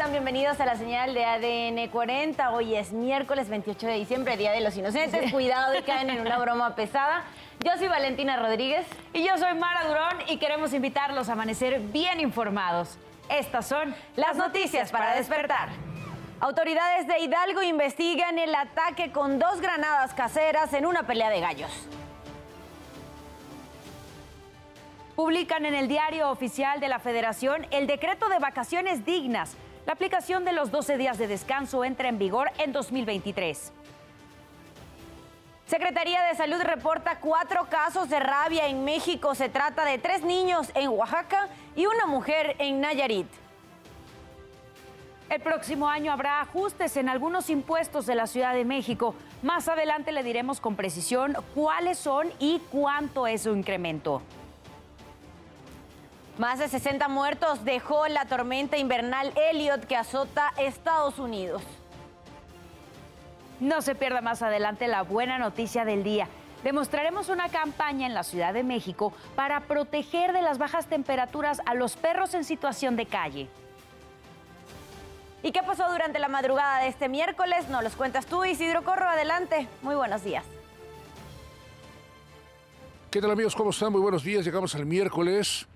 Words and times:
están? 0.00 0.12
Bienvenidos 0.12 0.58
a 0.60 0.64
la 0.64 0.76
señal 0.76 1.12
de 1.12 1.26
ADN 1.26 1.90
40. 1.90 2.52
Hoy 2.52 2.74
es 2.74 2.90
miércoles 2.90 3.50
28 3.50 3.86
de 3.86 3.94
diciembre, 3.96 4.38
Día 4.38 4.50
de 4.50 4.62
los 4.62 4.74
Inocentes. 4.74 5.30
Cuidado 5.30 5.72
de 5.72 5.82
caen 5.82 6.08
en 6.08 6.22
una 6.22 6.38
broma 6.38 6.74
pesada. 6.74 7.24
Yo 7.62 7.76
soy 7.76 7.88
Valentina 7.88 8.38
Rodríguez. 8.38 8.86
Y 9.12 9.26
yo 9.26 9.36
soy 9.36 9.52
Mara 9.58 9.86
Durón 9.86 10.22
y 10.28 10.38
queremos 10.38 10.72
invitarlos 10.72 11.28
a 11.28 11.32
amanecer 11.32 11.80
bien 11.80 12.18
informados. 12.18 12.96
Estas 13.28 13.66
son 13.66 13.94
las 14.16 14.36
noticias 14.38 14.90
para 14.90 15.14
despertar. 15.16 15.68
Autoridades 16.40 17.06
de 17.06 17.18
Hidalgo 17.18 17.62
investigan 17.62 18.38
el 18.38 18.54
ataque 18.54 19.12
con 19.12 19.38
dos 19.38 19.60
granadas 19.60 20.14
caseras 20.14 20.72
en 20.72 20.86
una 20.86 21.02
pelea 21.02 21.28
de 21.28 21.40
gallos. 21.40 21.88
Publican 25.14 25.66
en 25.66 25.74
el 25.74 25.88
diario 25.88 26.30
oficial 26.30 26.80
de 26.80 26.88
la 26.88 27.00
Federación 27.00 27.66
el 27.70 27.86
decreto 27.86 28.30
de 28.30 28.38
vacaciones 28.38 29.04
dignas. 29.04 29.58
La 29.90 29.94
aplicación 29.94 30.44
de 30.44 30.52
los 30.52 30.70
12 30.70 30.98
días 30.98 31.18
de 31.18 31.26
descanso 31.26 31.82
entra 31.82 32.08
en 32.08 32.16
vigor 32.16 32.48
en 32.58 32.72
2023. 32.72 33.72
Secretaría 35.66 36.22
de 36.26 36.36
Salud 36.36 36.60
reporta 36.62 37.18
cuatro 37.18 37.66
casos 37.68 38.08
de 38.08 38.20
rabia 38.20 38.68
en 38.68 38.84
México. 38.84 39.34
Se 39.34 39.48
trata 39.48 39.84
de 39.84 39.98
tres 39.98 40.22
niños 40.22 40.70
en 40.76 40.90
Oaxaca 40.90 41.48
y 41.74 41.86
una 41.86 42.06
mujer 42.06 42.54
en 42.60 42.80
Nayarit. 42.80 43.26
El 45.28 45.40
próximo 45.40 45.88
año 45.88 46.12
habrá 46.12 46.40
ajustes 46.40 46.96
en 46.96 47.08
algunos 47.08 47.50
impuestos 47.50 48.06
de 48.06 48.14
la 48.14 48.28
Ciudad 48.28 48.54
de 48.54 48.64
México. 48.64 49.16
Más 49.42 49.66
adelante 49.66 50.12
le 50.12 50.22
diremos 50.22 50.60
con 50.60 50.76
precisión 50.76 51.34
cuáles 51.52 51.98
son 51.98 52.30
y 52.38 52.60
cuánto 52.70 53.26
es 53.26 53.42
su 53.42 53.56
incremento. 53.56 54.22
Más 56.40 56.58
de 56.58 56.70
60 56.70 57.06
muertos 57.08 57.66
dejó 57.66 58.08
la 58.08 58.24
tormenta 58.24 58.78
invernal 58.78 59.30
Elliot 59.50 59.86
que 59.86 59.94
azota 59.94 60.54
Estados 60.56 61.18
Unidos. 61.18 61.62
No 63.60 63.82
se 63.82 63.94
pierda 63.94 64.22
más 64.22 64.40
adelante 64.40 64.88
la 64.88 65.02
buena 65.02 65.36
noticia 65.36 65.84
del 65.84 66.02
día. 66.02 66.28
Demostraremos 66.64 67.28
una 67.28 67.50
campaña 67.50 68.06
en 68.06 68.14
la 68.14 68.22
Ciudad 68.22 68.54
de 68.54 68.62
México 68.62 69.12
para 69.36 69.60
proteger 69.60 70.32
de 70.32 70.40
las 70.40 70.56
bajas 70.56 70.86
temperaturas 70.86 71.60
a 71.66 71.74
los 71.74 71.96
perros 71.96 72.32
en 72.32 72.44
situación 72.44 72.96
de 72.96 73.04
calle. 73.04 73.46
¿Y 75.42 75.52
qué 75.52 75.62
pasó 75.62 75.90
durante 75.92 76.18
la 76.20 76.28
madrugada 76.28 76.78
de 76.78 76.88
este 76.88 77.10
miércoles? 77.10 77.68
Nos 77.68 77.84
los 77.84 77.96
cuentas 77.96 78.24
tú, 78.24 78.46
Isidro 78.46 78.82
Corro. 78.82 79.10
Adelante. 79.10 79.68
Muy 79.82 79.94
buenos 79.94 80.24
días. 80.24 80.46
¿Qué 83.10 83.20
tal 83.20 83.30
amigos? 83.30 83.54
¿Cómo 83.54 83.68
están? 83.68 83.92
Muy 83.92 84.00
buenos 84.00 84.24
días. 84.24 84.42
Llegamos 84.42 84.74
al 84.74 84.86
miércoles. 84.86 85.66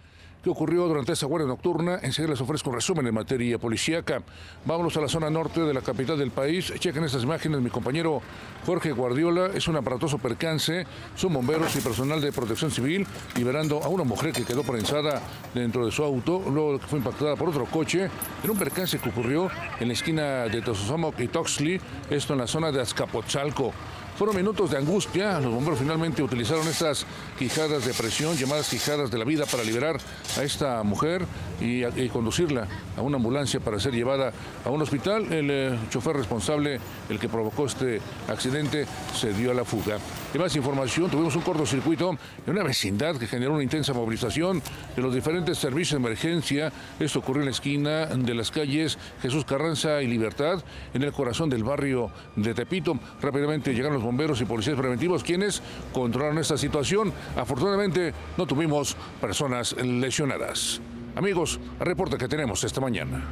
¿Qué 0.45 0.51
ocurrió 0.51 0.87
durante 0.87 1.13
esa 1.13 1.25
guardia 1.25 1.49
nocturna? 1.49 2.01
Enseguida 2.03 2.33
les 2.33 2.41
ofrezco 2.43 2.69
un 2.69 2.77
resumen 2.77 3.07
en 3.07 3.15
materia 3.15 3.57
policíaca. 3.57 4.23
Vámonos 4.67 4.95
a 4.99 5.01
la 5.01 5.09
zona 5.09 5.31
norte 5.31 5.63
de 5.63 5.73
la 5.73 5.81
capital 5.81 6.19
del 6.19 6.33
país. 6.33 6.71
Chequen 6.79 7.03
estas 7.03 7.23
imágenes. 7.23 7.63
Mi 7.63 7.71
compañero 7.71 8.21
Jorge 8.67 8.93
Guardiola 8.93 9.47
es 9.55 9.69
un 9.69 9.77
aparatoso 9.77 10.19
percance. 10.19 10.87
Son 11.17 11.33
bomberos 11.33 11.75
y 11.77 11.81
personal 11.81 12.21
de 12.21 12.31
protección 12.31 12.71
civil 12.71 13.07
liberando 13.37 13.83
a 13.83 13.89
una 13.89 14.05
mujer 14.05 14.35
que 14.35 14.45
quedó 14.45 14.63
prensada 14.65 15.23
dentro 15.55 15.87
de 15.87 15.91
su 15.91 16.05
auto, 16.05 16.43
luego 16.51 16.79
que 16.79 16.89
fue 16.89 16.99
impactada 16.99 17.37
por 17.37 17.49
otro 17.49 17.65
coche 17.65 18.11
en 18.43 18.51
un 18.51 18.59
percance 18.59 18.99
que 18.99 19.09
ocurrió 19.09 19.49
en 19.81 19.89
la 19.89 19.95
esquina 19.95 20.45
de 20.45 20.61
Tososomoc 20.61 21.21
y 21.21 21.29
Toxley, 21.29 21.81
esto 22.11 22.35
en 22.35 22.41
la 22.41 22.47
zona 22.47 22.71
de 22.71 22.83
Azcapotzalco. 22.83 23.73
Fueron 24.17 24.37
minutos 24.37 24.71
de 24.71 24.79
angustia. 24.79 25.41
Los 25.41 25.53
bomberos 25.53 25.81
finalmente 25.81 26.23
utilizaron 26.23 26.69
estas 26.69 27.05
quijadas 27.37 27.85
de 27.85 27.93
presión, 27.93 28.37
llamadas 28.37 28.69
quijadas 28.69 29.11
de 29.11 29.19
la 29.19 29.25
vida, 29.25 29.45
para 29.45 29.65
liberar 29.65 29.99
a 30.39 30.43
esta 30.45 30.85
mujer 30.85 31.27
y, 31.61 31.83
conducirla 32.11 32.69
a 32.97 33.03
una 33.03 33.17
ambulancia 33.17 33.59
para 33.59 33.81
ser 33.81 33.93
llevada 33.93 34.33
a 34.65 34.71
un 34.71 34.81
hospital. 34.81 35.33
El 35.33 35.51
eh, 35.51 35.79
chofer 35.91 36.17
responsable, 36.17 36.79
el 37.09 37.19
que 37.19 37.29
provocó 37.29 37.67
este 37.67 38.01
accidente, 38.29 38.87
se 39.17 39.33
dio 39.33 39.51
a 39.51 39.55
la 39.55 39.65
fuga. 39.65 39.99
Y 40.33 40.39
más 40.39 40.55
información, 40.55 41.11
tuvimos 41.11 41.35
un 41.35 41.43
cortocircuito 41.43 42.17
en 42.47 42.53
una 42.53 42.63
vecindad 42.63 43.17
que 43.17 43.27
generó 43.27 43.55
una 43.55 43.65
intensa 43.65 43.93
movilización 43.95 44.63
de 44.95 45.03
los 45.03 45.13
diferentes 45.13 45.59
servicios 45.59 46.01
de 46.01 46.07
emergencia. 46.07 46.73
Esto 47.01 47.19
ocurrió 47.19 47.43
en 47.43 47.47
la 47.47 47.53
esquina 47.53 48.07
de 48.07 48.35
las 48.35 48.53
calles 48.53 48.97
Jesús 49.23 49.45
Carranza 49.45 50.03
y 50.03 50.07
Libertad, 50.07 50.63
en 50.93 51.03
el 51.03 51.13
corazón 51.13 51.51
del 51.51 51.65
barrio 51.65 52.13
de 52.37 52.55
Tepito. 52.55 52.97
Rápidamente 53.21 53.75
llegaron 53.75 53.95
los 53.95 54.04
bomberos 54.05 54.41
y 54.41 54.45
policías 54.45 54.77
preventivos 54.77 55.25
quienes 55.25 55.63
controlaron 55.93 56.39
esta 56.39 56.57
situación. 56.57 57.13
Afortunadamente 57.37 58.15
no 58.37 58.47
tuvimos 58.47 58.97
personas 59.21 59.75
lesionadas. 59.77 60.81
Amigos, 61.17 61.59
reporte 61.81 62.19
que 62.19 62.29
tenemos 62.29 62.63
esta 62.65 62.81
mañana. 62.81 63.25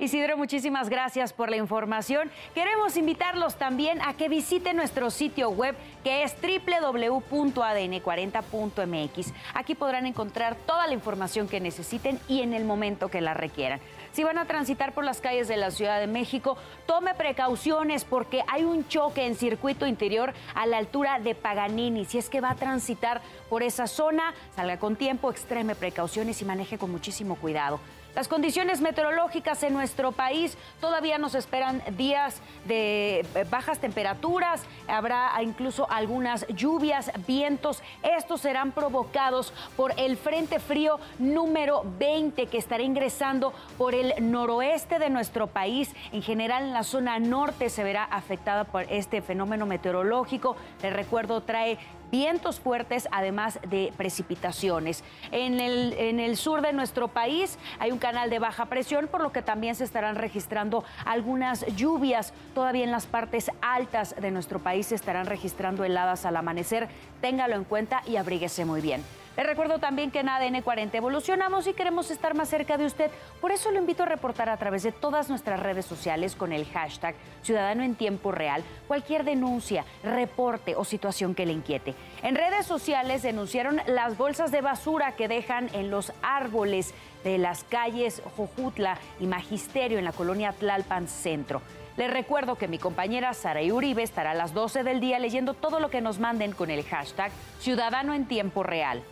Isidro, 0.00 0.36
muchísimas 0.36 0.88
gracias 0.88 1.32
por 1.32 1.50
la 1.50 1.56
información. 1.56 2.30
Queremos 2.54 2.96
invitarlos 2.96 3.56
también 3.56 4.00
a 4.02 4.14
que 4.14 4.28
visiten 4.28 4.76
nuestro 4.76 5.10
sitio 5.10 5.50
web 5.50 5.74
que 6.04 6.22
es 6.22 6.36
www.adn40.mx. 6.40 9.32
Aquí 9.54 9.74
podrán 9.74 10.06
encontrar 10.06 10.54
toda 10.54 10.86
la 10.86 10.92
información 10.92 11.48
que 11.48 11.58
necesiten 11.58 12.20
y 12.28 12.42
en 12.42 12.54
el 12.54 12.64
momento 12.64 13.08
que 13.08 13.20
la 13.20 13.34
requieran. 13.34 13.80
Si 14.12 14.22
van 14.22 14.38
a 14.38 14.44
transitar 14.44 14.94
por 14.94 15.02
las 15.02 15.20
calles 15.20 15.48
de 15.48 15.56
la 15.56 15.72
Ciudad 15.72 15.98
de 15.98 16.06
México, 16.06 16.56
tome 16.86 17.14
precauciones 17.14 18.04
porque 18.04 18.44
hay 18.46 18.62
un 18.62 18.86
choque 18.86 19.26
en 19.26 19.34
circuito 19.34 19.84
interior 19.84 20.32
a 20.54 20.64
la 20.66 20.78
altura 20.78 21.18
de 21.18 21.34
Paganini. 21.34 22.04
Si 22.04 22.18
es 22.18 22.30
que 22.30 22.40
va 22.40 22.50
a 22.50 22.54
transitar 22.54 23.20
por 23.48 23.64
esa 23.64 23.88
zona, 23.88 24.32
salga 24.54 24.78
con 24.78 24.94
tiempo, 24.94 25.28
extreme 25.30 25.74
precauciones 25.74 26.40
y 26.40 26.44
maneje 26.44 26.78
con 26.78 26.92
muchísimo 26.92 27.34
cuidado. 27.34 27.80
Las 28.14 28.26
condiciones 28.26 28.80
meteorológicas 28.80 29.62
en 29.62 29.74
nuestro 29.74 30.12
país 30.12 30.56
todavía 30.80 31.18
nos 31.18 31.34
esperan 31.34 31.82
días 31.96 32.40
de 32.66 33.20
eh, 33.20 33.44
bajas 33.50 33.78
temperaturas, 33.78 34.62
habrá 34.88 35.30
incluso 35.42 35.88
algunas 35.90 36.46
lluvias, 36.48 37.12
vientos. 37.26 37.82
Estos 38.02 38.40
serán 38.40 38.72
provocados 38.72 39.52
por 39.76 39.92
el 39.96 40.16
Frente 40.16 40.58
Frío 40.58 40.98
número 41.18 41.84
20 41.98 42.46
que 42.46 42.58
estará 42.58 42.82
ingresando 42.82 43.52
por 43.76 43.94
el 43.94 44.14
noroeste 44.20 44.98
de 44.98 45.10
nuestro 45.10 45.46
país. 45.46 45.94
En 46.12 46.22
general, 46.22 46.64
en 46.64 46.72
la 46.72 46.82
zona 46.84 47.18
norte 47.18 47.70
se 47.70 47.84
verá 47.84 48.04
afectada 48.04 48.64
por 48.64 48.82
este 48.90 49.22
fenómeno 49.22 49.66
meteorológico. 49.66 50.56
Les 50.82 50.92
recuerdo, 50.92 51.42
trae 51.42 51.78
vientos 52.10 52.60
fuertes, 52.60 53.08
además 53.12 53.58
de 53.68 53.92
precipitaciones. 53.96 55.04
En 55.32 55.60
el, 55.60 55.92
en 55.94 56.20
el 56.20 56.36
sur 56.36 56.62
de 56.62 56.72
nuestro 56.72 57.08
país 57.08 57.58
hay 57.78 57.92
un 57.92 57.98
canal 57.98 58.30
de 58.30 58.38
baja 58.38 58.66
presión, 58.66 59.08
por 59.08 59.20
lo 59.20 59.32
que 59.32 59.42
también 59.42 59.74
se 59.74 59.84
estarán 59.84 60.16
registrando 60.16 60.84
algunas 61.04 61.66
lluvias. 61.76 62.32
Todavía 62.54 62.84
en 62.84 62.90
las 62.90 63.06
partes 63.06 63.50
altas 63.60 64.14
de 64.20 64.30
nuestro 64.30 64.58
país 64.58 64.86
se 64.86 64.94
estarán 64.94 65.26
registrando 65.26 65.84
heladas 65.84 66.24
al 66.24 66.36
amanecer. 66.36 66.88
Téngalo 67.20 67.56
en 67.56 67.64
cuenta 67.64 68.02
y 68.06 68.16
abríguese 68.16 68.64
muy 68.64 68.80
bien. 68.80 69.02
Les 69.38 69.46
recuerdo 69.46 69.78
también 69.78 70.10
que 70.10 70.18
en 70.18 70.28
ADN 70.28 70.62
40 70.62 70.96
evolucionamos 70.96 71.68
y 71.68 71.72
queremos 71.72 72.10
estar 72.10 72.34
más 72.34 72.48
cerca 72.48 72.76
de 72.76 72.86
usted. 72.86 73.08
Por 73.40 73.52
eso 73.52 73.70
lo 73.70 73.78
invito 73.78 74.02
a 74.02 74.06
reportar 74.06 74.48
a 74.48 74.56
través 74.56 74.82
de 74.82 74.90
todas 74.90 75.28
nuestras 75.28 75.60
redes 75.60 75.86
sociales 75.86 76.34
con 76.34 76.52
el 76.52 76.66
hashtag 76.66 77.14
Ciudadano 77.44 77.84
en 77.84 77.94
Tiempo 77.94 78.32
Real 78.32 78.64
cualquier 78.88 79.22
denuncia, 79.22 79.84
reporte 80.02 80.74
o 80.74 80.84
situación 80.84 81.36
que 81.36 81.46
le 81.46 81.52
inquiete. 81.52 81.94
En 82.24 82.34
redes 82.34 82.66
sociales 82.66 83.22
denunciaron 83.22 83.80
las 83.86 84.18
bolsas 84.18 84.50
de 84.50 84.60
basura 84.60 85.12
que 85.12 85.28
dejan 85.28 85.70
en 85.72 85.88
los 85.88 86.12
árboles 86.20 86.92
de 87.22 87.38
las 87.38 87.62
calles 87.62 88.20
Jojutla 88.36 88.98
y 89.20 89.28
Magisterio 89.28 90.00
en 90.00 90.04
la 90.04 90.10
colonia 90.10 90.50
Tlalpan 90.50 91.06
Centro. 91.06 91.62
Les 91.96 92.12
recuerdo 92.12 92.56
que 92.56 92.66
mi 92.66 92.78
compañera 92.78 93.32
Sara 93.34 93.62
Uribe 93.62 94.02
estará 94.02 94.32
a 94.32 94.34
las 94.34 94.52
12 94.52 94.82
del 94.82 94.98
día 94.98 95.20
leyendo 95.20 95.54
todo 95.54 95.78
lo 95.78 95.90
que 95.90 96.00
nos 96.00 96.18
manden 96.18 96.50
con 96.50 96.70
el 96.70 96.82
hashtag 96.82 97.30
Ciudadano 97.60 98.14
en 98.14 98.26
Tiempo 98.26 98.64
Real. 98.64 99.04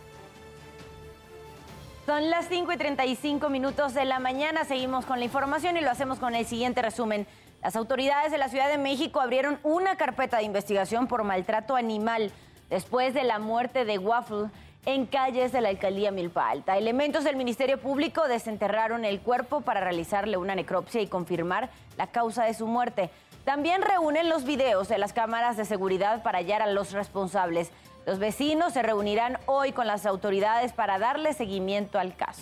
Son 2.07 2.29
las 2.29 2.47
5 2.47 2.71
y 2.71 2.77
35 2.77 3.49
minutos 3.49 3.93
de 3.93 4.05
la 4.05 4.19
mañana. 4.19 4.63
Seguimos 4.63 5.05
con 5.05 5.19
la 5.19 5.25
información 5.25 5.75
y 5.75 5.81
lo 5.81 5.91
hacemos 5.91 6.19
con 6.19 6.35
el 6.35 6.45
siguiente 6.45 6.81
resumen. 6.81 7.27
Las 7.61 7.75
autoridades 7.75 8.31
de 8.31 8.37
la 8.37 8.47
Ciudad 8.47 8.69
de 8.69 8.77
México 8.77 9.19
abrieron 9.19 9.59
una 9.61 9.97
carpeta 9.97 10.37
de 10.37 10.43
investigación 10.43 11.07
por 11.07 11.25
maltrato 11.25 11.75
animal 11.75 12.31
después 12.69 13.13
de 13.13 13.25
la 13.25 13.39
muerte 13.39 13.83
de 13.83 13.97
Waffle 13.97 14.51
en 14.85 15.05
calles 15.05 15.51
de 15.51 15.59
la 15.59 15.67
alcaldía 15.67 16.11
Milpa 16.11 16.49
Alta. 16.49 16.77
Elementos 16.77 17.25
del 17.25 17.35
Ministerio 17.35 17.77
Público 17.77 18.25
desenterraron 18.29 19.03
el 19.03 19.19
cuerpo 19.19 19.59
para 19.59 19.81
realizarle 19.81 20.37
una 20.37 20.55
necropsia 20.55 21.01
y 21.01 21.07
confirmar 21.07 21.69
la 21.97 22.07
causa 22.07 22.45
de 22.45 22.53
su 22.53 22.67
muerte. 22.67 23.09
También 23.43 23.81
reúnen 23.81 24.29
los 24.29 24.45
videos 24.45 24.87
de 24.87 24.97
las 24.97 25.11
cámaras 25.11 25.57
de 25.57 25.65
seguridad 25.65 26.23
para 26.23 26.37
hallar 26.37 26.61
a 26.61 26.67
los 26.67 26.93
responsables. 26.93 27.69
Los 28.07 28.19
vecinos 28.19 28.71
se 28.71 28.81
reunirán 28.81 29.37
hoy 29.47 29.73
con 29.73 29.85
las 29.85 30.05
autoridades 30.05 30.71
para 30.71 30.97
darle 30.97 31.33
seguimiento 31.33 31.99
al 31.99 32.15
caso. 32.15 32.41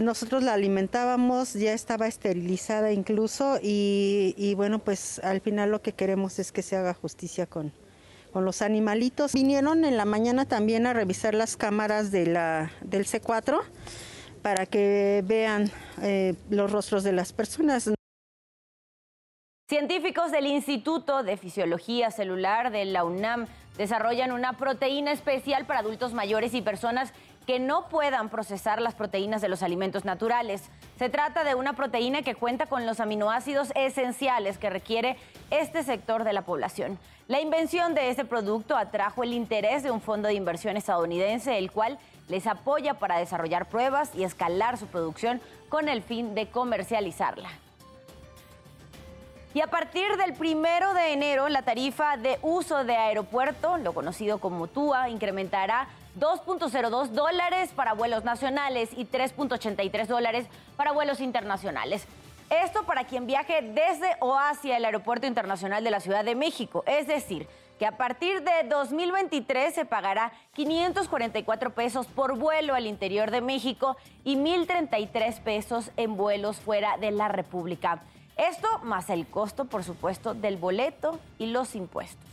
Nosotros 0.00 0.42
la 0.42 0.54
alimentábamos, 0.54 1.52
ya 1.52 1.74
estaba 1.74 2.06
esterilizada 2.06 2.92
incluso 2.92 3.58
y, 3.62 4.54
bueno, 4.56 4.78
pues 4.78 5.18
al 5.18 5.42
final 5.42 5.70
lo 5.70 5.82
que 5.82 5.92
queremos 5.92 6.38
es 6.38 6.50
que 6.50 6.62
se 6.62 6.76
haga 6.76 6.94
justicia 6.94 7.44
con, 7.44 7.70
con 8.32 8.46
los 8.46 8.62
animalitos. 8.62 9.34
Vinieron 9.34 9.84
en 9.84 9.98
la 9.98 10.06
mañana 10.06 10.46
también 10.46 10.86
a 10.86 10.94
revisar 10.94 11.34
las 11.34 11.58
cámaras 11.58 12.10
de 12.10 12.24
la, 12.24 12.70
del 12.80 13.04
C4 13.04 13.60
para 14.40 14.64
que 14.64 15.22
vean 15.26 15.70
eh, 16.00 16.34
los 16.48 16.72
rostros 16.72 17.04
de 17.04 17.12
las 17.12 17.34
personas. 17.34 17.90
Científicos 19.68 20.32
del 20.32 20.46
Instituto 20.46 21.22
de 21.22 21.36
Fisiología 21.36 22.10
Celular 22.10 22.70
de 22.70 22.86
la 22.86 23.04
UNAM 23.04 23.46
desarrollan 23.76 24.32
una 24.32 24.54
proteína 24.54 25.12
especial 25.12 25.66
para 25.66 25.80
adultos 25.80 26.14
mayores 26.14 26.54
y 26.54 26.62
personas 26.62 27.12
que 27.46 27.58
no 27.58 27.86
puedan 27.90 28.30
procesar 28.30 28.80
las 28.80 28.94
proteínas 28.94 29.42
de 29.42 29.50
los 29.50 29.62
alimentos 29.62 30.06
naturales. 30.06 30.70
Se 30.98 31.10
trata 31.10 31.44
de 31.44 31.54
una 31.54 31.74
proteína 31.74 32.22
que 32.22 32.34
cuenta 32.34 32.64
con 32.64 32.86
los 32.86 32.98
aminoácidos 32.98 33.70
esenciales 33.74 34.56
que 34.56 34.70
requiere 34.70 35.18
este 35.50 35.82
sector 35.82 36.24
de 36.24 36.32
la 36.32 36.46
población. 36.46 36.98
La 37.26 37.42
invención 37.42 37.94
de 37.94 38.08
este 38.08 38.24
producto 38.24 38.74
atrajo 38.74 39.22
el 39.22 39.34
interés 39.34 39.82
de 39.82 39.90
un 39.90 40.00
fondo 40.00 40.28
de 40.28 40.34
inversión 40.34 40.78
estadounidense, 40.78 41.58
el 41.58 41.70
cual 41.70 41.98
les 42.28 42.46
apoya 42.46 42.94
para 42.94 43.18
desarrollar 43.18 43.68
pruebas 43.68 44.14
y 44.14 44.24
escalar 44.24 44.78
su 44.78 44.86
producción 44.86 45.42
con 45.68 45.90
el 45.90 46.02
fin 46.02 46.34
de 46.34 46.46
comercializarla. 46.46 47.50
Y 49.58 49.60
a 49.60 49.66
partir 49.66 50.16
del 50.18 50.34
primero 50.34 50.94
de 50.94 51.12
enero, 51.12 51.48
la 51.48 51.62
tarifa 51.62 52.16
de 52.16 52.38
uso 52.42 52.84
de 52.84 52.94
aeropuerto, 52.94 53.76
lo 53.78 53.92
conocido 53.92 54.38
como 54.38 54.68
TUA, 54.68 55.08
incrementará 55.08 55.88
2.02 56.16 57.08
dólares 57.08 57.70
para 57.74 57.92
vuelos 57.92 58.22
nacionales 58.22 58.90
y 58.96 59.04
3.83 59.06 60.06
dólares 60.06 60.46
para 60.76 60.92
vuelos 60.92 61.18
internacionales. 61.18 62.06
Esto 62.50 62.84
para 62.84 63.02
quien 63.02 63.26
viaje 63.26 63.60
desde 63.60 64.14
o 64.20 64.38
hacia 64.38 64.76
el 64.76 64.84
Aeropuerto 64.84 65.26
Internacional 65.26 65.82
de 65.82 65.90
la 65.90 65.98
Ciudad 65.98 66.24
de 66.24 66.36
México. 66.36 66.84
Es 66.86 67.08
decir, 67.08 67.48
que 67.80 67.86
a 67.86 67.96
partir 67.96 68.44
de 68.44 68.68
2023 68.68 69.74
se 69.74 69.84
pagará 69.84 70.30
544 70.52 71.74
pesos 71.74 72.06
por 72.06 72.38
vuelo 72.38 72.76
al 72.76 72.86
interior 72.86 73.32
de 73.32 73.40
México 73.40 73.96
y 74.22 74.36
1.033 74.36 75.40
pesos 75.40 75.90
en 75.96 76.16
vuelos 76.16 76.58
fuera 76.58 76.96
de 76.96 77.10
la 77.10 77.26
República. 77.26 78.04
Esto 78.38 78.68
más 78.84 79.10
el 79.10 79.26
costo, 79.26 79.64
por 79.64 79.82
supuesto, 79.82 80.32
del 80.32 80.56
boleto 80.56 81.18
y 81.38 81.46
los 81.46 81.74
impuestos. 81.74 82.24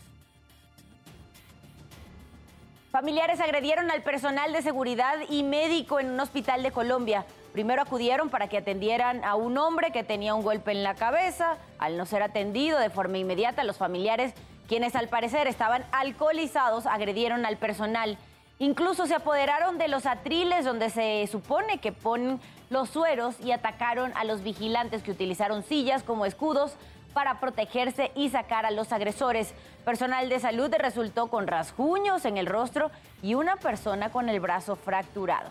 Familiares 2.92 3.42
agredieron 3.42 3.92
al 3.92 4.04
personal 4.04 4.54
de 4.54 4.62
seguridad 4.62 5.16
y 5.30 5.44
médico 5.44 6.00
en 6.00 6.12
un 6.12 6.20
hospital 6.20 6.64
de 6.64 6.72
Colombia. 6.72 7.26
Primero 7.52 7.82
acudieron 7.82 8.30
para 8.30 8.48
que 8.48 8.58
atendieran 8.58 9.26
a 9.26 9.36
un 9.36 9.58
hombre 9.58 9.92
que 9.92 10.04
tenía 10.04 10.36
un 10.36 10.44
golpe 10.44 10.72
en 10.72 10.84
la 10.84 10.94
cabeza. 10.94 11.58
Al 11.80 11.98
no 11.98 12.06
ser 12.06 12.22
atendido 12.22 12.80
de 12.80 12.90
forma 12.90 13.18
inmediata, 13.18 13.64
los 13.64 13.78
familiares, 13.78 14.34
quienes 14.68 14.96
al 14.96 15.10
parecer 15.10 15.48
estaban 15.48 15.84
alcoholizados, 15.92 16.86
agredieron 16.86 17.46
al 17.46 17.58
personal. 17.58 18.18
Incluso 18.58 19.06
se 19.06 19.16
apoderaron 19.16 19.78
de 19.78 19.90
los 19.90 20.06
atriles 20.06 20.64
donde 20.64 20.90
se 20.90 21.28
supone 21.30 21.80
que 21.80 21.92
ponen 21.92 22.40
los 22.70 22.90
sueros 22.90 23.36
y 23.42 23.52
atacaron 23.52 24.14
a 24.16 24.24
los 24.24 24.44
vigilantes 24.44 25.04
que 25.04 25.12
utilizaron 25.12 25.64
sillas 25.64 26.04
como 26.04 26.26
escudos 26.26 26.76
para 27.14 27.40
protegerse 27.40 28.12
y 28.16 28.30
sacar 28.30 28.66
a 28.66 28.72
los 28.72 28.94
agresores. 28.94 29.54
Personal 29.84 30.30
de 30.30 30.40
salud 30.40 30.74
resultó 30.78 31.28
con 31.28 31.48
rasguños 31.48 32.24
en 32.24 32.38
el 32.38 32.46
rostro 32.46 32.92
y 33.22 33.34
una 33.36 33.58
persona 33.58 34.10
con 34.10 34.30
el 34.30 34.40
brazo 34.40 34.78
fracturado. 34.78 35.50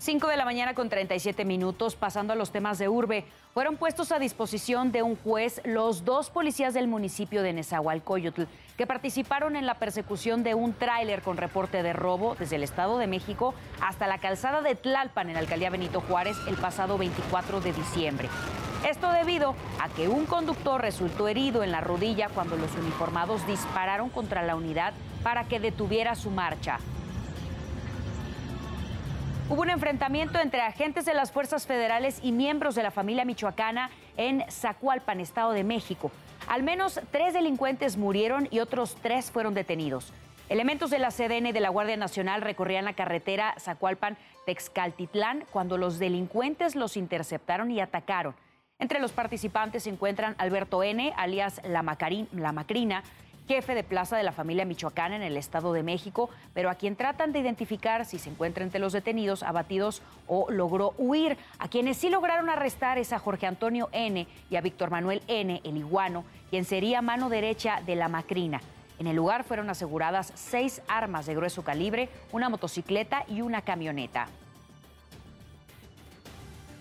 5 0.00 0.28
de 0.28 0.38
la 0.38 0.46
mañana 0.46 0.72
con 0.72 0.88
37 0.88 1.44
minutos, 1.44 1.94
pasando 1.94 2.32
a 2.32 2.36
los 2.36 2.52
temas 2.52 2.78
de 2.78 2.88
urbe. 2.88 3.26
Fueron 3.52 3.76
puestos 3.76 4.12
a 4.12 4.18
disposición 4.18 4.92
de 4.92 5.02
un 5.02 5.14
juez 5.14 5.60
los 5.66 6.06
dos 6.06 6.30
policías 6.30 6.72
del 6.72 6.88
municipio 6.88 7.42
de 7.42 7.52
Nezahualcóyotl 7.52 8.44
que 8.78 8.86
participaron 8.86 9.56
en 9.56 9.66
la 9.66 9.74
persecución 9.74 10.42
de 10.42 10.54
un 10.54 10.72
tráiler 10.72 11.20
con 11.20 11.36
reporte 11.36 11.82
de 11.82 11.92
robo 11.92 12.34
desde 12.34 12.56
el 12.56 12.62
Estado 12.62 12.96
de 12.96 13.08
México 13.08 13.52
hasta 13.82 14.06
la 14.06 14.16
calzada 14.16 14.62
de 14.62 14.74
Tlalpan 14.74 15.28
en 15.28 15.34
la 15.34 15.40
alcaldía 15.40 15.68
Benito 15.68 16.00
Juárez 16.00 16.38
el 16.48 16.56
pasado 16.56 16.96
24 16.96 17.60
de 17.60 17.74
diciembre. 17.74 18.30
Esto 18.88 19.12
debido 19.12 19.54
a 19.82 19.90
que 19.90 20.08
un 20.08 20.24
conductor 20.24 20.80
resultó 20.80 21.28
herido 21.28 21.62
en 21.62 21.72
la 21.72 21.82
rodilla 21.82 22.30
cuando 22.30 22.56
los 22.56 22.74
uniformados 22.74 23.46
dispararon 23.46 24.08
contra 24.08 24.42
la 24.44 24.56
unidad 24.56 24.94
para 25.22 25.44
que 25.44 25.60
detuviera 25.60 26.14
su 26.14 26.30
marcha. 26.30 26.78
Hubo 29.50 29.62
un 29.62 29.70
enfrentamiento 29.70 30.38
entre 30.38 30.60
agentes 30.60 31.04
de 31.04 31.12
las 31.12 31.32
fuerzas 31.32 31.66
federales 31.66 32.20
y 32.22 32.30
miembros 32.30 32.76
de 32.76 32.84
la 32.84 32.92
familia 32.92 33.24
michoacana 33.24 33.90
en 34.16 34.44
Zacualpan, 34.48 35.18
Estado 35.18 35.50
de 35.50 35.64
México. 35.64 36.12
Al 36.46 36.62
menos 36.62 37.00
tres 37.10 37.34
delincuentes 37.34 37.96
murieron 37.96 38.46
y 38.52 38.60
otros 38.60 38.96
tres 39.02 39.32
fueron 39.32 39.52
detenidos. 39.52 40.12
Elementos 40.48 40.90
de 40.90 41.00
la 41.00 41.10
CDN 41.10 41.52
de 41.52 41.58
la 41.58 41.68
Guardia 41.68 41.96
Nacional 41.96 42.42
recorrían 42.42 42.84
la 42.84 42.92
carretera 42.92 43.56
Zacualpan-Texcaltitlán 43.58 45.44
cuando 45.50 45.78
los 45.78 45.98
delincuentes 45.98 46.76
los 46.76 46.96
interceptaron 46.96 47.72
y 47.72 47.80
atacaron. 47.80 48.36
Entre 48.78 49.00
los 49.00 49.10
participantes 49.10 49.82
se 49.82 49.90
encuentran 49.90 50.36
Alberto 50.38 50.84
N., 50.84 51.12
alias 51.16 51.60
La, 51.64 51.82
la 52.30 52.52
Macrina, 52.52 53.02
jefe 53.50 53.74
de 53.74 53.82
plaza 53.82 54.16
de 54.16 54.22
la 54.22 54.30
familia 54.30 54.64
michoacana 54.64 55.16
en 55.16 55.22
el 55.22 55.36
Estado 55.36 55.72
de 55.72 55.82
México, 55.82 56.30
pero 56.54 56.70
a 56.70 56.76
quien 56.76 56.94
tratan 56.94 57.32
de 57.32 57.40
identificar 57.40 58.06
si 58.06 58.20
se 58.20 58.30
encuentra 58.30 58.62
entre 58.62 58.78
los 58.78 58.92
detenidos, 58.92 59.42
abatidos 59.42 60.02
o 60.28 60.48
logró 60.52 60.94
huir. 60.98 61.36
A 61.58 61.66
quienes 61.66 61.96
sí 61.96 62.10
lograron 62.10 62.48
arrestar 62.48 62.96
es 62.96 63.12
a 63.12 63.18
Jorge 63.18 63.48
Antonio 63.48 63.88
N. 63.90 64.24
y 64.50 64.54
a 64.54 64.60
Víctor 64.60 64.92
Manuel 64.92 65.20
N., 65.26 65.60
el 65.64 65.76
iguano, 65.76 66.24
quien 66.48 66.64
sería 66.64 67.02
mano 67.02 67.28
derecha 67.28 67.82
de 67.84 67.96
la 67.96 68.06
macrina. 68.06 68.60
En 69.00 69.08
el 69.08 69.16
lugar 69.16 69.42
fueron 69.42 69.68
aseguradas 69.68 70.32
seis 70.36 70.80
armas 70.86 71.26
de 71.26 71.34
grueso 71.34 71.64
calibre, 71.64 72.08
una 72.30 72.50
motocicleta 72.50 73.24
y 73.26 73.40
una 73.40 73.62
camioneta. 73.62 74.28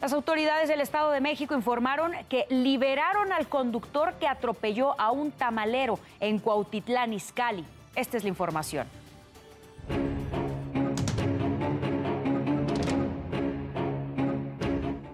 Las 0.01 0.13
autoridades 0.13 0.69
del 0.69 0.79
Estado 0.79 1.11
de 1.11 1.19
México 1.19 1.53
informaron 1.53 2.13
que 2.29 2.45
liberaron 2.49 3.33
al 3.33 3.49
conductor 3.49 4.13
que 4.13 4.29
atropelló 4.29 4.99
a 4.99 5.11
un 5.11 5.31
tamalero 5.31 5.99
en 6.21 6.39
Cuautitlán, 6.39 7.11
Izcalli. 7.11 7.65
Esta 7.95 8.15
es 8.15 8.23
la 8.23 8.29
información. 8.29 8.87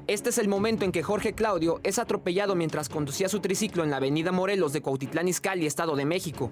Este 0.05 0.29
es 0.29 0.37
el 0.37 0.47
momento 0.47 0.85
en 0.85 0.91
que 0.91 1.01
Jorge 1.01 1.33
Claudio 1.33 1.81
es 1.83 1.97
atropellado 1.97 2.55
mientras 2.55 2.87
conducía 2.87 3.27
su 3.27 3.39
triciclo 3.39 3.83
en 3.83 3.89
la 3.89 3.97
avenida 3.97 4.31
Morelos 4.31 4.71
de 4.71 4.81
Cuautitlán 4.81 5.27
Izcalli, 5.27 5.65
Estado 5.65 5.95
de 5.95 6.05
México. 6.05 6.51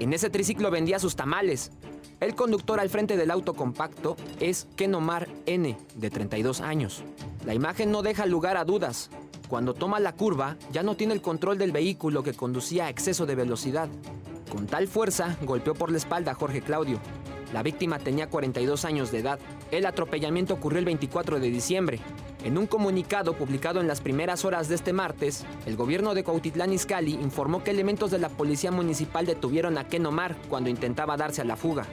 En 0.00 0.12
ese 0.12 0.30
triciclo 0.30 0.70
vendía 0.70 0.98
sus 0.98 1.16
tamales. 1.16 1.72
El 2.20 2.34
conductor 2.34 2.78
al 2.78 2.88
frente 2.88 3.16
del 3.16 3.30
auto 3.30 3.54
compacto 3.54 4.16
es 4.38 4.68
Kenomar 4.76 5.28
N, 5.46 5.76
de 5.96 6.10
32 6.10 6.60
años. 6.60 7.02
La 7.44 7.54
imagen 7.54 7.90
no 7.90 8.02
deja 8.02 8.26
lugar 8.26 8.56
a 8.56 8.64
dudas. 8.64 9.10
Cuando 9.48 9.74
toma 9.74 9.98
la 9.98 10.12
curva, 10.12 10.56
ya 10.72 10.82
no 10.82 10.96
tiene 10.96 11.14
el 11.14 11.22
control 11.22 11.58
del 11.58 11.72
vehículo 11.72 12.22
que 12.22 12.34
conducía 12.34 12.86
a 12.86 12.90
exceso 12.90 13.26
de 13.26 13.34
velocidad. 13.34 13.88
Con 14.52 14.66
tal 14.66 14.86
fuerza, 14.86 15.36
golpeó 15.42 15.74
por 15.74 15.90
la 15.90 15.98
espalda 15.98 16.32
a 16.32 16.34
Jorge 16.34 16.60
Claudio. 16.60 17.00
La 17.52 17.62
víctima 17.62 17.98
tenía 17.98 18.28
42 18.28 18.84
años 18.84 19.10
de 19.10 19.18
edad. 19.18 19.38
El 19.70 19.86
atropellamiento 19.86 20.54
ocurrió 20.54 20.78
el 20.78 20.84
24 20.84 21.40
de 21.40 21.50
diciembre. 21.50 22.00
En 22.44 22.56
un 22.56 22.68
comunicado 22.68 23.32
publicado 23.32 23.80
en 23.80 23.88
las 23.88 24.00
primeras 24.00 24.44
horas 24.44 24.68
de 24.68 24.76
este 24.76 24.92
martes, 24.92 25.44
el 25.66 25.76
gobierno 25.76 26.14
de 26.14 26.22
Cuautitlán 26.22 26.72
Izcalli 26.72 27.14
informó 27.14 27.64
que 27.64 27.72
elementos 27.72 28.12
de 28.12 28.18
la 28.18 28.28
policía 28.28 28.70
municipal 28.70 29.26
detuvieron 29.26 29.76
a 29.76 29.88
Ken 29.88 30.06
Omar 30.06 30.36
cuando 30.48 30.70
intentaba 30.70 31.16
darse 31.16 31.40
a 31.40 31.44
la 31.44 31.56
fuga. 31.56 31.84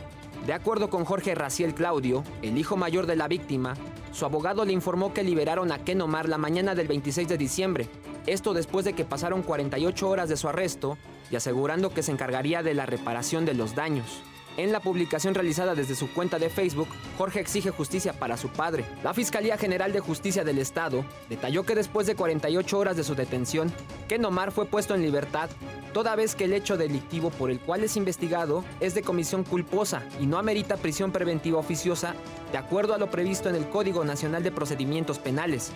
De 0.46 0.54
acuerdo 0.54 0.92
con 0.92 1.04
Jorge 1.04 1.34
Raciel 1.34 1.74
Claudio, 1.74 2.24
el 2.44 2.60
hijo 2.60 2.78
mayor 2.78 3.08
de 3.08 3.16
la 3.16 3.28
víctima, 3.28 3.74
su 4.12 4.24
abogado 4.24 4.64
le 4.66 4.74
informó 4.74 5.14
que 5.14 5.24
liberaron 5.24 5.72
a 5.72 5.80
Ken 5.80 6.02
Omar 6.02 6.30
la 6.30 6.38
mañana 6.38 6.76
del 6.76 6.88
26 6.88 7.28
de 7.28 7.38
diciembre, 7.40 7.90
esto 8.28 8.54
después 8.54 8.86
de 8.86 8.94
que 8.94 9.04
pasaron 9.04 9.42
48 9.42 10.08
horas 10.08 10.30
de 10.30 10.38
su 10.38 10.48
arresto 10.48 11.00
y 11.32 11.38
asegurando 11.38 11.92
que 11.92 12.04
se 12.04 12.12
encargaría 12.12 12.62
de 12.62 12.76
la 12.76 12.86
reparación 12.86 13.46
de 13.46 13.56
los 13.56 13.74
daños. 13.74 14.22
En 14.58 14.72
la 14.72 14.80
publicación 14.80 15.34
realizada 15.34 15.76
desde 15.76 15.96
su 15.96 16.10
cuenta 16.14 16.40
de 16.40 16.50
Facebook, 16.50 16.88
Jorge 17.18 17.42
exige 17.42 17.72
justicia 17.72 18.14
para 18.14 18.38
su 18.38 18.48
padre. 18.48 18.86
La 19.04 19.14
Fiscalía 19.14 19.58
General 19.58 19.92
de 19.92 20.00
Justicia 20.00 20.46
del 20.46 20.60
Estado 20.60 21.04
detalló 21.28 21.64
que 21.64 21.76
después 21.76 22.08
de 22.08 22.16
48 22.16 22.78
horas 22.78 22.96
de 22.96 23.04
su 23.04 23.16
detención, 23.16 23.74
Ken 24.08 24.24
Omar 24.24 24.54
fue 24.54 24.66
puesto 24.66 24.96
en 24.96 25.02
libertad, 25.02 25.50
toda 25.94 26.16
vez 26.16 26.36
que 26.36 26.46
el 26.46 26.54
hecho 26.54 26.78
delictivo 26.78 27.32
por 27.32 27.52
el 27.52 27.60
cual 27.60 27.84
es 27.84 27.98
investigado 27.98 28.64
es 28.80 28.96
de 28.96 29.02
comisión 29.02 29.44
culposa 29.44 30.04
y 30.22 30.26
no 30.26 30.38
amerita 30.38 30.78
prisión 30.78 31.12
preventiva 31.12 31.60
oficiosa, 31.60 32.16
de 32.54 32.58
acuerdo 32.58 32.94
a 32.94 32.98
lo 32.98 33.12
previsto 33.12 33.50
en 33.50 33.56
el 33.56 33.68
Código 33.68 34.06
Nacional 34.06 34.42
de 34.42 34.52
Procedimientos 34.52 35.20
Penales 35.20 35.74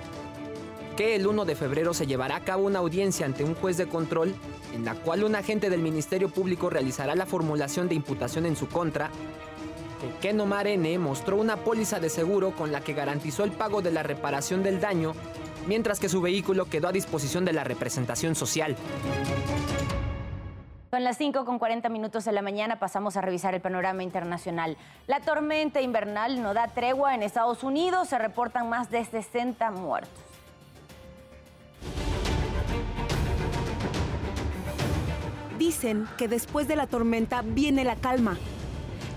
que 1.00 1.16
el 1.16 1.28
1 1.28 1.46
de 1.46 1.56
febrero 1.56 1.94
se 1.94 2.08
llevará 2.08 2.36
a 2.36 2.40
cabo 2.42 2.66
una 2.66 2.80
audiencia 2.80 3.26
ante 3.26 3.46
un 3.46 3.56
juez 3.56 3.78
de 3.78 3.88
control 3.88 4.36
en 4.76 4.84
la 4.84 4.96
cual 4.96 5.24
un 5.24 5.34
agente 5.34 5.70
del 5.70 5.82
Ministerio 5.82 6.28
Público 6.28 6.70
realizará 6.70 7.16
la 7.16 7.26
formulación 7.26 7.88
de 7.88 7.96
imputación 7.96 8.46
en 8.46 8.58
su 8.58 8.68
contra. 8.68 9.10
Ken 10.20 10.42
Omar 10.42 10.68
N. 10.68 11.00
mostró 11.00 11.38
una 11.38 11.56
póliza 11.56 12.02
de 12.02 12.10
seguro 12.10 12.52
con 12.52 12.74
la 12.74 12.82
que 12.82 12.92
garantizó 12.92 13.46
el 13.46 13.54
pago 13.54 13.82
de 13.82 13.92
la 13.92 14.04
reparación 14.04 14.62
del 14.62 14.82
daño, 14.82 15.14
mientras 15.68 16.02
que 16.02 16.10
su 16.10 16.20
vehículo 16.20 16.66
quedó 16.66 16.90
a 16.90 16.92
disposición 16.92 17.46
de 17.46 17.54
la 17.54 17.64
representación 17.64 18.36
social. 18.36 18.76
Son 20.92 21.06
las 21.06 21.18
5 21.18 21.46
con 21.46 21.60
40 21.60 21.88
minutos 21.88 22.26
de 22.26 22.34
la 22.34 22.42
mañana, 22.42 22.78
pasamos 22.78 23.16
a 23.16 23.22
revisar 23.22 23.56
el 23.56 23.62
panorama 23.62 24.04
internacional. 24.04 24.76
La 25.08 25.22
tormenta 25.22 25.80
invernal 25.80 26.42
no 26.42 26.54
da 26.54 26.68
tregua 26.68 27.16
en 27.16 27.24
Estados 27.24 27.64
Unidos, 27.64 28.10
se 28.10 28.18
reportan 28.18 28.68
más 28.68 28.92
de 28.92 29.06
60 29.06 29.72
muertos. 29.72 30.29
Dicen 35.60 36.08
que 36.18 36.30
después 36.30 36.70
de 36.70 36.78
la 36.78 36.88
tormenta 36.88 37.42
viene 37.42 37.84
la 37.84 37.98
calma, 37.98 38.38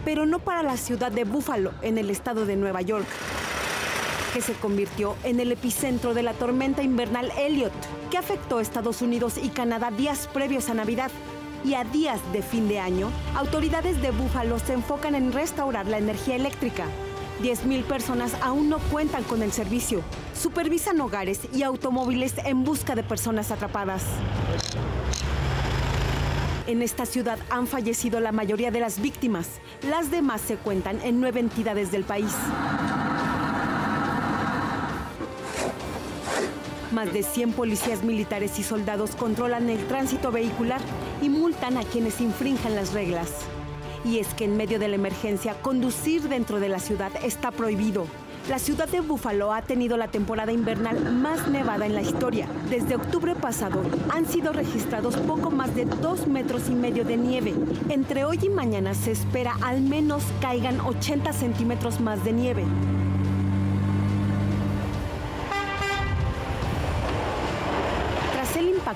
pero 0.04 0.26
no 0.26 0.40
para 0.40 0.64
la 0.64 0.76
ciudad 0.76 1.12
de 1.12 1.22
Buffalo, 1.22 1.70
en 1.82 1.99
el 1.99 2.11
estado 2.11 2.46
de 2.46 2.56
Nueva 2.56 2.82
York, 2.82 3.06
que 4.34 4.40
se 4.40 4.54
convirtió 4.54 5.14
en 5.22 5.38
el 5.38 5.52
epicentro 5.52 6.14
de 6.14 6.25
la 6.25 6.32
tormenta 6.32 6.82
invernal 6.82 7.30
Elliot, 7.38 7.72
que 8.11 8.18
afectó 8.18 8.58
a 8.58 8.62
Estados 8.62 9.02
Unidos 9.02 9.34
y 9.40 9.50
Canadá 9.50 9.92
días 9.92 10.28
previos 10.34 10.68
a 10.68 10.75
Navidad 10.75 11.12
y 11.64 11.75
a 11.75 11.84
días 11.84 12.20
de 12.32 12.42
fin 12.42 12.66
de 12.66 12.80
año, 12.80 13.08
autoridades 13.37 14.02
de 14.02 14.11
Búfalo 14.11 14.58
se 14.58 14.72
enfocan 14.72 15.14
en 15.14 15.32
restaurar 15.32 15.87
la 15.87 15.99
energía 15.99 16.34
eléctrica. 16.34 16.87
10.000 17.40 17.84
personas 17.84 18.34
aún 18.42 18.68
no 18.68 18.80
cuentan 18.90 19.22
con 19.22 19.44
el 19.44 19.52
servicio. 19.52 20.02
Supervisan 20.34 21.00
hogares 21.00 21.42
y 21.54 21.62
automóviles 21.62 22.34
en 22.44 22.64
busca 22.64 22.96
de 22.96 23.04
personas 23.04 23.52
atrapadas. 23.52 24.02
En 26.69 26.81
esta 26.81 27.07
ciudad 27.07 27.38
han 27.50 27.66
fallecido 27.66 28.21
la 28.21 28.31
mayoría 28.31 28.71
de 28.71 28.78
las 28.78 29.00
víctimas. 29.00 29.49
Las 29.88 30.12
demás 30.12 30.40
se 30.40 30.57
cuentan 30.57 31.00
en 31.02 31.21
nueve 31.21 31.40
entidades 31.40 31.90
del 31.90 32.04
país. 32.04 32.33
Más 36.92 37.12
de 37.12 37.25
100 37.25 37.52
policías 37.54 38.04
militares 38.04 38.59
y 38.61 38.62
soldados 38.62 39.16
controlan 39.16 39.71
el 39.71 39.85
tránsito 39.88 40.31
vehicular 40.31 40.81
y 41.21 41.31
multan 41.31 41.78
a 41.78 41.83
quienes 41.83 42.21
infrinjan 42.21 42.76
las 42.76 42.92
reglas. 42.92 43.31
Y 44.04 44.19
es 44.19 44.28
que 44.35 44.45
en 44.45 44.57
medio 44.57 44.78
de 44.78 44.88
la 44.88 44.97
emergencia, 44.97 45.54
conducir 45.62 46.28
dentro 46.28 46.61
de 46.61 46.69
la 46.69 46.78
ciudad 46.78 47.11
está 47.25 47.50
prohibido. 47.50 48.07
La 48.49 48.58
ciudad 48.58 48.88
de 48.88 49.00
Búfalo 49.00 49.52
ha 49.52 49.62
tenido 49.62 49.96
la 49.96 50.08
temporada 50.08 50.50
invernal 50.50 51.12
más 51.12 51.46
nevada 51.46 51.87
en 51.87 51.94
la 51.94 52.02
historia. 52.02 52.49
Desde 52.68 52.96
octubre 52.96 53.37
pasado 53.37 53.82
han 54.11 54.26
sido 54.26 54.52
registrados 54.52 55.16
poco 55.16 55.50
más 55.52 55.75
de 55.76 55.84
dos 55.84 56.26
metros 56.26 56.68
y 56.68 56.75
medio 56.75 57.04
de 57.04 57.16
nieve. 57.16 57.54
Entre 57.88 58.25
hoy 58.25 58.40
y 58.42 58.49
mañana 58.49 58.94
se 58.94 59.12
espera 59.12 59.56
al 59.62 59.80
menos 59.80 60.25
caigan 60.40 60.80
80 60.80 61.32
centímetros 61.32 62.00
más 62.00 62.25
de 62.25 62.32
nieve. 62.32 62.64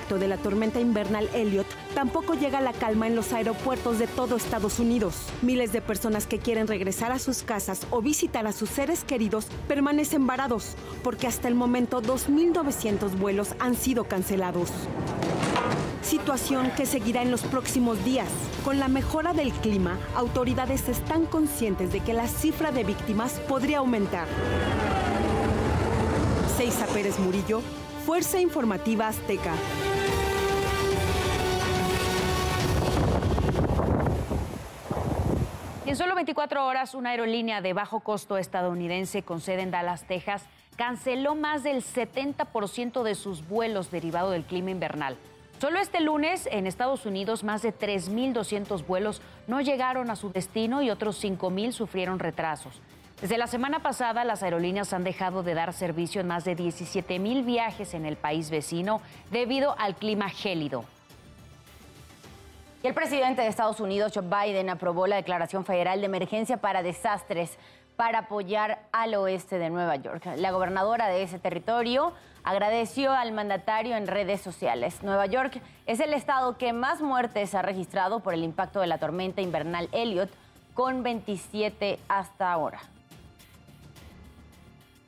Impacto 0.07 0.19
de 0.19 0.27
la 0.27 0.37
tormenta 0.37 0.79
invernal 0.79 1.29
Elliot, 1.33 1.67
tampoco 1.93 2.33
llega 2.33 2.61
la 2.61 2.71
calma 2.71 3.07
en 3.07 3.15
los 3.15 3.33
aeropuertos 3.33 3.99
de 3.99 4.07
todo 4.07 4.37
Estados 4.37 4.79
Unidos. 4.79 5.15
Miles 5.41 5.73
de 5.73 5.81
personas 5.81 6.27
que 6.27 6.39
quieren 6.39 6.67
regresar 6.67 7.11
a 7.11 7.19
sus 7.19 7.43
casas 7.43 7.85
o 7.89 8.01
visitar 8.01 8.47
a 8.47 8.53
sus 8.53 8.69
seres 8.69 9.03
queridos 9.03 9.47
permanecen 9.67 10.25
varados, 10.25 10.75
porque 11.03 11.27
hasta 11.27 11.49
el 11.49 11.55
momento 11.55 12.01
2.900 12.01 13.17
vuelos 13.17 13.49
han 13.59 13.75
sido 13.75 14.05
cancelados. 14.05 14.69
Situación 16.01 16.71
que 16.77 16.85
seguirá 16.85 17.21
en 17.21 17.31
los 17.31 17.41
próximos 17.41 18.03
días. 18.05 18.29
Con 18.63 18.79
la 18.79 18.87
mejora 18.87 19.33
del 19.33 19.51
clima, 19.51 19.97
autoridades 20.15 20.87
están 20.87 21.25
conscientes 21.25 21.91
de 21.91 21.99
que 21.99 22.13
la 22.13 22.27
cifra 22.27 22.71
de 22.71 22.85
víctimas 22.85 23.33
podría 23.49 23.79
aumentar. 23.79 24.27
Seiza 26.57 26.85
Pérez 26.87 27.19
Murillo, 27.19 27.61
Fuerza 28.05 28.39
Informativa 28.39 29.09
Azteca. 29.09 29.53
Solo 35.97 36.13
24 36.13 36.63
horas, 36.63 36.93
una 36.93 37.09
aerolínea 37.09 37.59
de 37.61 37.73
bajo 37.73 38.01
costo 38.01 38.37
estadounidense 38.37 39.23
con 39.23 39.41
sede 39.41 39.63
en 39.63 39.71
Dallas, 39.71 40.03
Texas, 40.03 40.45
canceló 40.75 41.33
más 41.33 41.63
del 41.63 41.83
70% 41.83 43.01
de 43.01 43.15
sus 43.15 43.47
vuelos 43.47 43.89
derivado 43.89 44.29
del 44.29 44.43
clima 44.43 44.69
invernal. 44.69 45.17
Solo 45.59 45.79
este 45.79 45.99
lunes, 45.99 46.47
en 46.51 46.67
Estados 46.67 47.07
Unidos, 47.07 47.43
más 47.43 47.63
de 47.63 47.73
3.200 47.73 48.85
vuelos 48.85 49.23
no 49.47 49.59
llegaron 49.59 50.11
a 50.11 50.15
su 50.15 50.29
destino 50.29 50.83
y 50.83 50.91
otros 50.91 51.23
5.000 51.23 51.71
sufrieron 51.71 52.19
retrasos. 52.19 52.79
Desde 53.19 53.39
la 53.39 53.47
semana 53.47 53.79
pasada, 53.79 54.23
las 54.23 54.43
aerolíneas 54.43 54.93
han 54.93 55.03
dejado 55.03 55.41
de 55.41 55.55
dar 55.55 55.73
servicio 55.73 56.21
en 56.21 56.27
más 56.27 56.45
de 56.45 56.53
17 56.53 57.17
mil 57.17 57.41
viajes 57.41 57.95
en 57.95 58.05
el 58.05 58.17
país 58.17 58.51
vecino 58.51 59.01
debido 59.31 59.75
al 59.79 59.95
clima 59.95 60.29
gélido. 60.29 60.85
Y 62.83 62.87
el 62.87 62.93
presidente 62.93 63.41
de 63.41 63.47
Estados 63.47 63.79
Unidos, 63.79 64.11
Joe 64.13 64.23
Biden, 64.23 64.69
aprobó 64.69 65.07
la 65.07 65.15
declaración 65.15 65.65
federal 65.65 65.99
de 65.99 66.05
emergencia 66.05 66.57
para 66.57 66.83
desastres 66.83 67.57
para 67.95 68.19
apoyar 68.19 68.83
al 68.91 69.15
oeste 69.15 69.57
de 69.57 69.71
Nueva 69.71 69.95
York. 69.95 70.23
La 70.37 70.51
gobernadora 70.51 71.07
de 71.07 71.23
ese 71.23 71.39
territorio 71.39 72.13
agradeció 72.43 73.11
al 73.11 73.31
mandatario 73.31 73.95
en 73.95 74.05
redes 74.05 74.41
sociales. 74.41 75.01
Nueva 75.01 75.25
York 75.25 75.59
es 75.87 75.99
el 75.99 76.13
estado 76.13 76.57
que 76.57 76.71
más 76.71 77.01
muertes 77.01 77.55
ha 77.55 77.63
registrado 77.63 78.19
por 78.19 78.35
el 78.35 78.43
impacto 78.43 78.79
de 78.79 78.87
la 78.87 78.99
tormenta 78.99 79.41
invernal 79.41 79.89
Elliot, 79.91 80.29
con 80.75 81.01
27 81.01 81.97
hasta 82.07 82.51
ahora. 82.51 82.79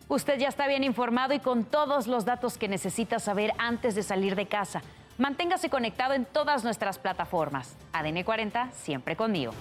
Usted 0.07 0.39
ya 0.39 0.47
está 0.47 0.67
bien 0.67 0.83
informado 0.83 1.35
y 1.35 1.39
con 1.39 1.65
todos 1.65 2.07
los 2.07 2.25
datos 2.25 2.57
que 2.57 2.67
necesita 2.67 3.19
saber 3.19 3.53
antes 3.59 3.93
de 3.93 4.01
salir 4.01 4.35
de 4.35 4.47
casa. 4.47 4.81
Manténgase 5.19 5.69
conectado 5.69 6.13
en 6.13 6.23
todas 6.23 6.63
nuestras 6.63 6.97
plataformas. 6.97 7.75
ADN 7.91 8.23
40, 8.23 8.71
siempre 8.71 9.17
conmigo. 9.17 9.51